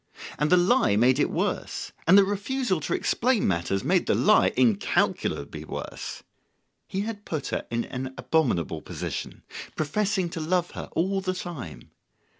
And 0.39 0.49
the 0.49 0.57
lie 0.57 0.95
made 0.95 1.19
it 1.19 1.29
worse; 1.29 1.91
and 2.07 2.17
the 2.17 2.23
refusal 2.23 2.79
to 2.79 2.95
explain 2.95 3.47
matters 3.47 3.83
made 3.83 4.07
the 4.07 4.15
lie 4.15 4.51
incalculably 4.57 5.63
worse. 5.63 6.23
He 6.87 7.01
had 7.01 7.23
put 7.23 7.49
her 7.49 7.67
in 7.69 7.85
an 7.85 8.15
abominable 8.17 8.81
position, 8.81 9.43
professing 9.75 10.27
to 10.31 10.39
love 10.39 10.71
her 10.71 10.89
all 10.93 11.21
the 11.21 11.35
time. 11.35 11.91